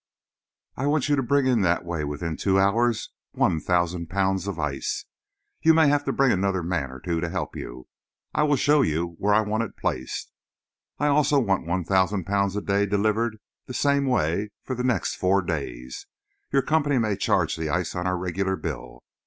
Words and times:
I 0.75 0.87
want 0.87 1.09
you 1.09 1.15
to 1.15 1.21
bring 1.21 1.45
in 1.45 1.61
that 1.61 1.85
way 1.85 2.03
within 2.03 2.35
two 2.35 2.59
hours 2.59 3.11
1,000 3.33 4.07
pounds 4.09 4.47
of 4.47 4.57
ice. 4.57 5.05
You 5.61 5.75
may 5.75 5.89
have 5.89 6.03
to 6.05 6.11
bring 6.11 6.31
another 6.31 6.63
man 6.63 6.89
or 6.89 6.99
two 6.99 7.19
to 7.21 7.29
help 7.29 7.55
you. 7.55 7.87
I 8.33 8.41
will 8.41 8.55
show 8.55 8.81
you 8.81 9.09
where 9.19 9.35
I 9.35 9.41
want 9.41 9.61
it 9.61 9.77
placed. 9.77 10.31
I 10.97 11.05
also 11.05 11.37
want 11.37 11.67
1,000 11.67 12.23
pounds 12.23 12.55
a 12.55 12.61
day 12.63 12.87
delivered 12.87 13.37
the 13.67 13.75
same 13.75 14.07
way 14.07 14.49
for 14.63 14.75
the 14.75 14.83
next 14.83 15.17
four 15.17 15.39
days. 15.43 16.07
Your 16.51 16.63
company 16.63 16.97
may 16.97 17.15
charge 17.15 17.55
the 17.55 17.69
ice 17.69 17.93
on 17.93 18.07
our 18.07 18.17
regular 18.17 18.55
bill. 18.55 19.03